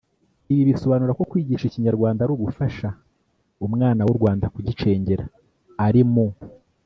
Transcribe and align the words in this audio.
Ibi 0.51 0.63
bisobanura 0.69 1.15
ko 1.17 1.23
kwigisha 1.29 1.65
ikinyarwanda 1.67 2.19
ari 2.23 2.31
ugufasha 2.35 2.87
umwana 3.65 4.01
w’u 4.07 4.17
Rwanda 4.19 4.45
kugicengera 4.53 5.23
ari 5.87 6.03
mu 6.13 6.27